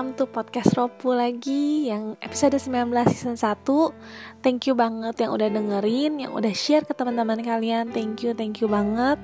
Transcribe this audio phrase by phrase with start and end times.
[0.00, 3.68] welcome to podcast Ropu lagi yang episode 19 season 1
[4.40, 7.92] Thank you banget yang udah dengerin, yang udah share ke teman-teman kalian.
[7.92, 9.20] Thank you, thank you banget.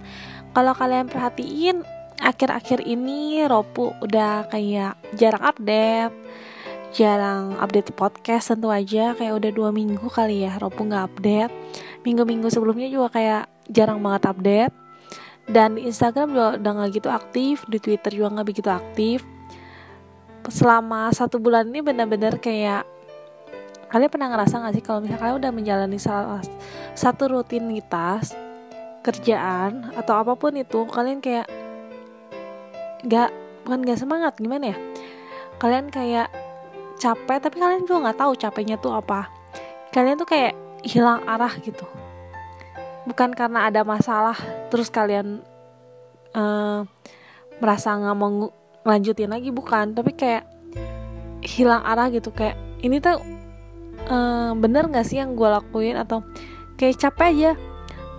[0.52, 1.80] Kalau kalian perhatiin,
[2.20, 6.12] akhir-akhir ini Ropu udah kayak jarang update.
[6.92, 11.56] Jarang update podcast tentu aja Kayak udah dua minggu kali ya Ropu gak update.
[12.04, 14.76] Minggu-minggu sebelumnya juga kayak jarang banget update.
[15.48, 19.24] Dan Instagram juga udah gak gitu aktif di Twitter juga gak begitu aktif
[20.48, 22.86] selama satu bulan ini benar-benar kayak
[23.86, 26.42] kalian pernah ngerasa gak sih kalau misalnya kalian udah menjalani salah
[26.98, 28.34] satu rutinitas
[29.06, 31.46] kerjaan atau apa pun itu kalian kayak
[33.06, 33.30] gak
[33.62, 34.78] bukan gak semangat gimana ya?
[35.62, 36.28] Kalian kayak
[36.98, 39.30] capek tapi kalian juga nggak tahu capeknya tuh apa.
[39.94, 40.52] Kalian tuh kayak
[40.82, 41.86] hilang arah gitu.
[43.06, 44.36] Bukan karena ada masalah
[44.68, 45.40] terus kalian
[46.34, 46.82] uh,
[47.62, 48.50] merasa nggak mau
[48.86, 49.92] lanjutin lagi bukan.
[49.92, 50.46] Tapi kayak
[51.42, 52.30] hilang arah gitu.
[52.30, 53.18] Kayak ini tuh
[54.06, 55.98] uh, bener gak sih yang gue lakuin?
[55.98, 56.22] Atau
[56.78, 57.52] kayak capek aja.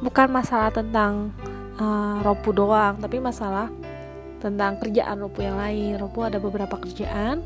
[0.04, 1.34] Bukan masalah tentang
[1.80, 3.72] uh, ropu doang tapi masalah
[4.38, 5.98] tentang kerjaan ropu yang lain.
[5.98, 7.42] Ropu ada beberapa kerjaan.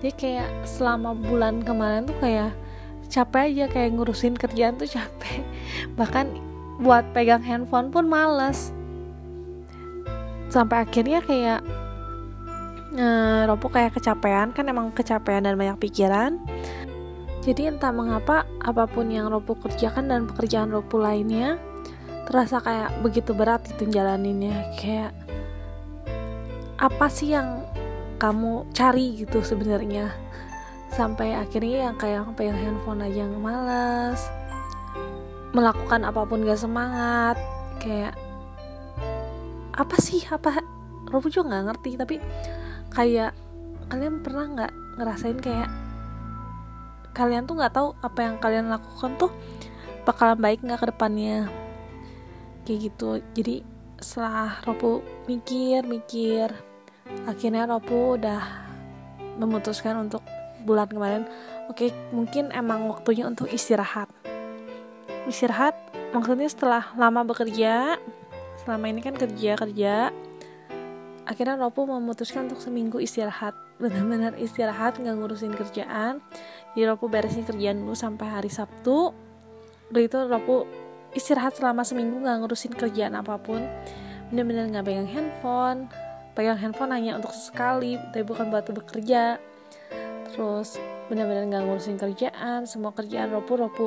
[0.00, 2.52] Jadi kayak selama bulan kemarin tuh kayak
[3.10, 5.44] capek aja kayak ngurusin kerjaan tuh capek.
[6.00, 6.26] Bahkan
[6.80, 8.72] buat pegang handphone pun males.
[10.48, 11.60] Sampai akhirnya kayak
[12.96, 16.40] uh, Ropo kayak kecapean kan emang kecapean dan banyak pikiran.
[17.40, 21.56] Jadi entah mengapa apa pun yang Ropo kerjakan dan pekerjaan Ropo lainnya
[22.28, 24.74] terasa kayak begitu berat itu jalaninnya.
[24.76, 25.16] Kayak
[26.80, 27.64] apa sih yang
[28.20, 30.12] kamu cari gitu sebenarnya?
[30.90, 34.20] Sampai akhirnya yang kayak pegang handphone aja males
[35.50, 37.40] melakukan apa pun gak semangat.
[37.80, 38.14] Kayak
[39.74, 40.22] apa sih?
[40.28, 40.60] Apa?
[41.10, 42.16] Robo juga nggak ngerti tapi
[42.90, 43.32] kayak
[43.90, 45.70] kalian pernah nggak ngerasain kayak
[47.10, 49.32] kalian tuh nggak tahu apa yang kalian lakukan tuh
[50.06, 51.50] bakalan baik nggak ke depannya?
[52.66, 53.10] Kayak gitu.
[53.34, 53.56] Jadi
[54.00, 56.48] setelah Ropu mikir mikir
[57.28, 58.40] akhirnya Ropu udah
[59.36, 60.24] memutuskan untuk
[60.64, 61.24] bulan kemarin
[61.68, 64.08] oke mungkin emang waktunya untuk istirahat.
[65.28, 65.76] Istirahat
[66.16, 68.00] maksudnya setelah lama bekerja
[68.64, 70.12] selama ini kan kerja kerja
[71.28, 73.56] akhirnya Ropu memutuskan untuk seminggu istirahat.
[73.80, 76.20] Benar-benar istirahat nggak ngurusin kerjaan.
[76.76, 79.12] Jadi Ropu beresin kerjaan dulu sampai hari Sabtu.
[79.90, 80.68] Udah itu Ropu
[81.16, 83.60] istirahat selama seminggu nggak ngurusin kerjaan apa pun.
[84.30, 85.80] Benar-benar nggak pegang handphone.
[86.36, 89.40] Pegang handphone hanya untuk sekali tapi bukan buat bekerja.
[90.30, 90.78] Terus
[91.10, 92.64] benar-benar nggak ngurusin kerjaan.
[92.68, 93.86] Semua kerjaan Ropu Ropu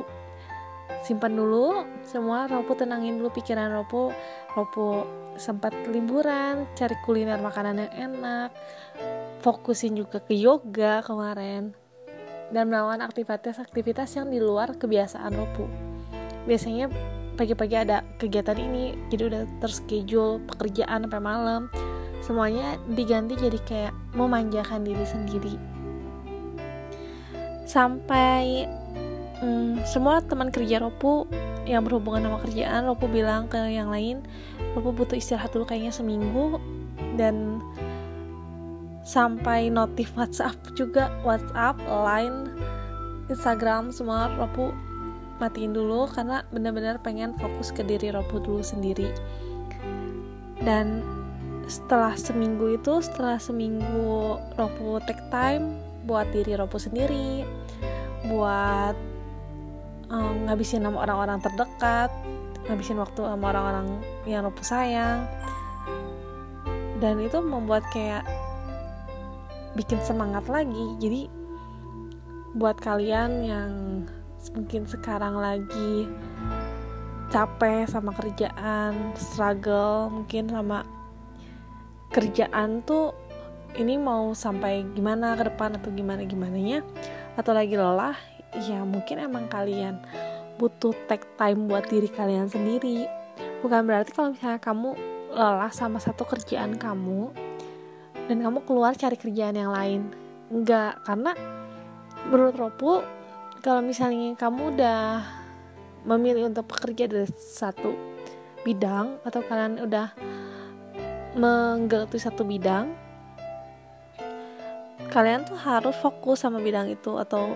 [1.07, 1.87] simpan dulu.
[2.03, 4.11] Semua Ropu tenangin dulu pikiran Ropu
[4.53, 8.49] Ropu sempat liburan cari kuliner makanan yang enak
[9.41, 11.73] fokusin juga ke yoga kemarin
[12.53, 15.65] dan melakukan aktivitas-aktivitas yang di luar kebiasaan Ropu
[16.43, 16.91] biasanya
[17.33, 21.61] pagi-pagi ada kegiatan ini jadi udah terschedule pekerjaan sampai malam.
[22.23, 25.55] Semuanya diganti jadi kayak memanjakan diri sendiri.
[27.67, 28.63] Sampai
[29.43, 31.27] hmm, semua teman kerja Ropu
[31.67, 34.23] yang berhubungan sama kerjaan Ropu bilang ke yang lain
[34.73, 36.57] Ropu butuh istirahat dulu kayaknya seminggu
[37.17, 37.61] dan
[39.05, 41.11] sampai notif WhatsApp juga.
[41.21, 42.49] WhatsApp, Line,
[43.29, 44.73] Instagram semua Ropu
[45.37, 49.11] matiin dulu karena benar-benar pengen fokus ke diri Ropu dulu sendiri.
[50.63, 51.03] Dan
[51.67, 57.47] setelah seminggu itu setelah seminggu Ropu take time buat diri Ropu sendiri
[58.27, 58.95] buat
[60.11, 62.11] um, ngabisin sama orang-orang terdekat
[62.67, 63.87] ngabisin waktu sama orang-orang
[64.23, 65.27] yang Ropu sayang.
[67.03, 68.23] Dan itu membuat kayak
[69.75, 70.95] bikin semangat lagi.
[71.03, 71.27] Jadi
[72.53, 73.71] buat kalian yang
[74.53, 76.05] mungkin sekarang lagi
[77.33, 80.85] capek sama kerjaan struggle mungkin sama
[82.13, 83.15] kerjaan tuh
[83.73, 86.85] ini mau sampai gimana ke depan atau gimana gimana nya
[87.33, 88.13] atau lagi lelah
[88.69, 89.97] ya mungkin emang kalian
[90.63, 93.03] butuh take time buat diri kalian sendiri.
[93.59, 94.95] Bukan berarti kalau misalnya kamu
[95.35, 97.35] lelah sama satu kerjaan kamu
[98.31, 100.07] dan kamu keluar cari kerjaan yang lain.
[100.47, 101.35] Enggak karena
[102.31, 103.03] menurut Ropu
[103.59, 105.19] kalau misalnya kamu udah
[106.07, 107.91] memilih untuk bekerja dari satu
[108.63, 110.15] bidang atau kalian udah
[111.35, 112.95] menggeluti satu bidang
[115.11, 117.53] kalian tuh harus fokus sama bidang itu atau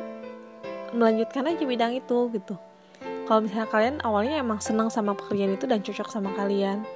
[0.92, 2.56] melanjutkan aja bidang itu gitu
[3.28, 6.88] kalau misalnya kalian awalnya emang senang sama pekerjaan itu dan cocok sama kalian.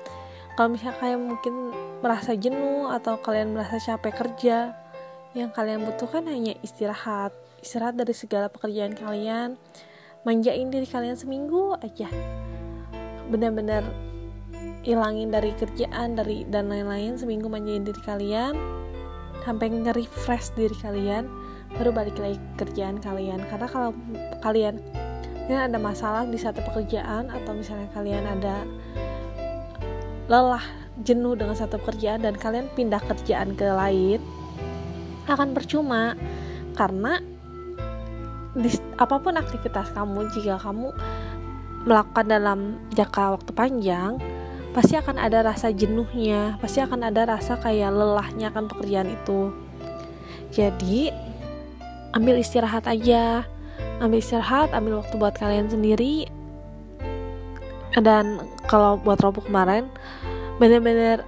[0.55, 1.53] Kalau misalnya kalian mungkin
[1.99, 4.71] merasa jenuh atau kalian merasa capek kerja
[5.35, 7.35] yang kalian butuhkan hanya istirahat.
[7.59, 9.59] Istirahat dari segala pekerjaan kalian.
[10.23, 12.07] Manjain diri kalian seminggu aja.
[13.27, 13.83] Benar-benar
[14.87, 17.15] ilangin dari kerjaan dari dan lain-lain.
[17.15, 18.55] Seminggu manjain diri kalian.
[19.43, 21.27] Sampai nge-refresh diri kalian.
[21.75, 23.39] Baru balik lagi kerjaan kalian.
[23.47, 23.91] Karena kalau
[24.43, 24.83] kalian
[25.49, 28.65] ya ada masalah di satu pekerjaan atau misalnya kalian ada
[30.29, 30.63] lelah
[31.01, 34.21] jenuh dengan satu pekerjaan dan kalian pindah kerjaan ke lain
[35.27, 36.15] akan percuma.
[36.75, 37.19] Karena
[38.55, 40.91] di, apa pun aktivitas kamu jika kamu
[41.87, 42.59] melakukan dalam
[42.93, 44.11] jangka waktu panjang
[44.71, 49.51] pasti akan ada rasa jenuhnya pasti akan ada rasa kayak lelahnya akan pekerjaan itu.
[50.51, 51.11] Jadi
[52.11, 53.47] ambil istirahat aja
[54.01, 56.27] ambil istirahat ambil waktu buat kalian sendiri.
[57.95, 59.87] Dan kalau buat Robo kemarin
[60.57, 61.23] bener-bener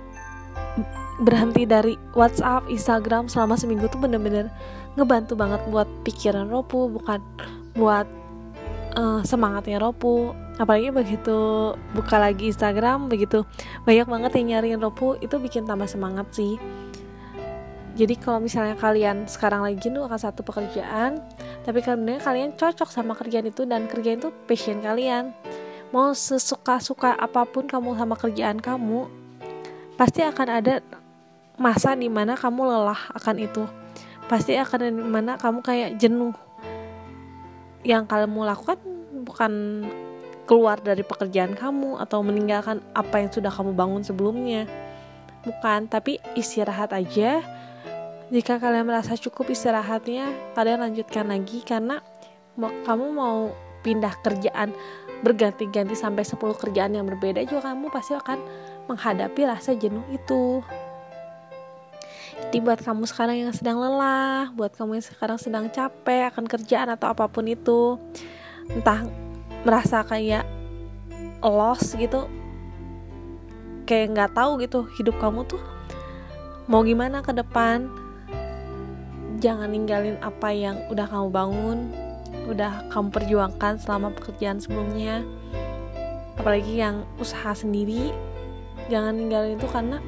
[1.21, 4.49] berhenti dari WhatsApp, Instagram selama seminggu tuh bener-bener
[4.97, 7.21] ngebantu banget buat pikiran Ropu bukan
[7.73, 8.05] buat
[8.97, 13.41] uh, semangatnya Ropu apalagi begitu buka lagi Instagram begitu
[13.89, 16.61] banyak banget yang nyariin Ropu itu bikin tambah semangat sih.
[17.93, 21.21] Jadi kalau misalnya kalian sekarang lagi jenuh akan satu pekerjaan
[21.63, 25.31] tapi karena kalian cocok sama kerjaan itu dan kerjaan itu passion kalian
[25.95, 29.07] mau sesuka-suka apa pun kamu sama kerjaan kamu
[29.95, 30.83] pasti akan ada
[31.55, 33.63] masa di mana kamu lelah akan itu
[34.27, 36.33] pasti akan ada di mana kamu kayak jenuh
[37.83, 38.79] yang mau lakukan
[39.23, 39.83] bukan
[40.43, 44.67] keluar dari pekerjaan kamu atau meninggalkan apa yang sudah kamu bangun sebelumnya.
[45.43, 47.43] Bukan, tapi istirahat aja.
[48.31, 51.99] Jika kalian merasa cukup istirahatnya, kalian lanjutkan lagi karena
[52.59, 53.51] kamu mau
[53.83, 54.71] pindah kerjaan
[55.25, 58.39] berganti-ganti sampai 10 kerjaan yang berbeda juga kamu pasti akan
[58.87, 60.63] menghadapi rasa jenuh itu.
[62.33, 66.91] Jadi buat kamu sekarang yang sedang lelah, buat kamu yang sekarang sedang capek akan kerjaan
[66.91, 67.97] atau apa pun itu,
[68.71, 69.03] entah
[69.63, 70.43] merasa kayak
[71.43, 72.27] lost gitu
[73.83, 75.59] kayak nggak tahu gitu hidup kamu tuh
[76.71, 77.91] mau gimana ke depan
[79.41, 81.79] jangan ninggalin apa yang udah kamu bangun
[82.49, 85.23] udah kamu perjuangkan selama pekerjaan sebelumnya.
[86.35, 88.11] Apalagi yang usaha sendiri
[88.91, 90.01] jangan ninggalin itu karena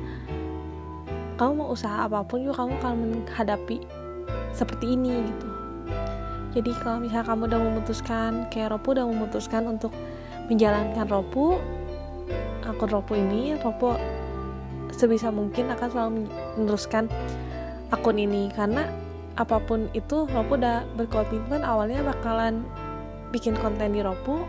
[1.39, 3.77] kamu mau usaha apa pun juga kamu akan menghadapi
[4.51, 5.48] seperti ini gitu.
[6.56, 9.92] Jadi kalau misalnya kamu udah memutuskan kayak Ropu udah memutuskan untuk
[10.48, 11.60] menjalankan Ropu
[12.63, 13.94] akun Ropu ini Ropu
[14.95, 16.12] sebisa mungkin akan selalu
[16.56, 17.12] meneruskan
[17.92, 18.48] akun ini.
[18.56, 18.88] Karena
[19.36, 22.64] apa pun itu Ropu udah berkomitmen awalnya bakalan
[23.36, 24.48] bikin konten di Ropu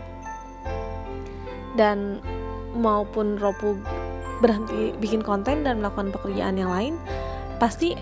[1.75, 2.23] dan
[2.71, 3.75] maupun Ropu
[4.39, 6.95] berhenti bikin konten dan melakukan pekerjaan yang lain
[7.57, 7.97] pasti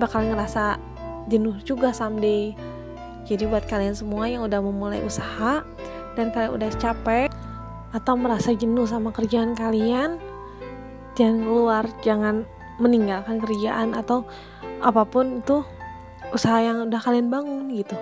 [0.00, 0.80] bakal ngerasa
[1.28, 2.52] jenuh juga someday.
[3.24, 5.64] Jadi buat kalian semua yang udah memulai usaha
[6.12, 7.32] dan kalian udah capek
[7.94, 10.20] atau merasa jenuh sama kerjaan kalian,
[11.16, 12.44] jangan keluar, jangan
[12.82, 14.26] meninggalkan kerjaan atau
[14.82, 15.62] apa pun itu
[16.32, 17.96] usaha yang udah kalian bangun gitu.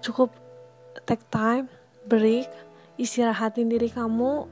[0.00, 0.30] Cukup
[1.04, 1.68] take time,
[2.06, 2.48] break,
[2.96, 4.46] istirahatin diri kamu,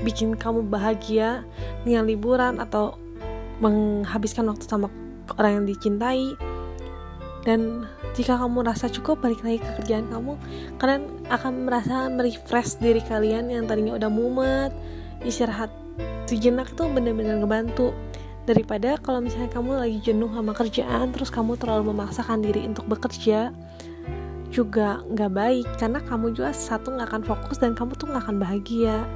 [0.00, 1.44] bikin kamu bahagia
[1.84, 2.96] dengan liburan atau
[3.60, 4.88] menghabiskan waktu sama
[5.36, 6.32] orang yang dicintai
[7.44, 10.36] dan jika kamu merasa cukup balik lagi ke kerjaan kamu
[10.76, 14.72] kalian akan merasa merefresh diri kalian yang tadinya udah mumet
[15.24, 15.72] istirahat
[16.28, 17.92] sejenak itu benar-benar ngebantu
[18.50, 23.54] daripada kalau misalnya kamu lagi jenuh sama kerjaan terus kamu terlalu memaksakan diri untuk bekerja
[24.50, 25.66] juga nggak baik.
[25.78, 29.06] Karena kamu juga satu nggak akan fokus dan kamu tuh nggak akan bahagia.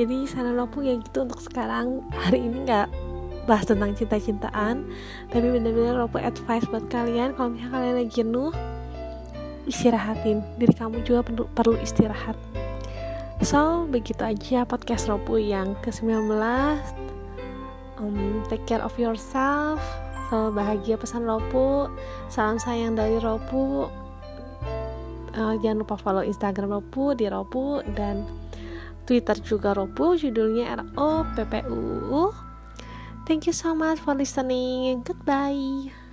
[0.00, 2.00] Jadi saran aku ya gitu untuk sekarang.
[2.16, 2.88] Hari ini nggak
[3.46, 4.90] bahas tentang cinta-cintaan
[5.30, 8.50] tapi bener-bener Ropo advice buat kalian kalau misalnya kalian lagi jenuh
[9.70, 10.42] istirahatin.
[10.58, 12.34] Diri kamu juga perlu, perlu istirahat.
[13.44, 16.32] So begitu aja podcast Ropo yang ke-19
[17.98, 19.80] um, take care of yourself.
[20.26, 21.86] Selalu bahagia pesan Ropo
[22.26, 23.86] salam sayang dari Ropo
[25.38, 28.26] uh, jangan lupa follow Instagram Ropo di Ropo dan
[29.06, 32.34] Twitter juga Ropo judulnya R O P P U.
[33.22, 35.06] Thank you so much for listening.
[35.06, 36.05] Goodbye.